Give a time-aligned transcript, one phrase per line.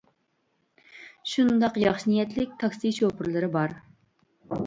[1.33, 3.79] شۇنداق ياخشى نىيەتلىك تاكسى شوپۇرلىرى بار.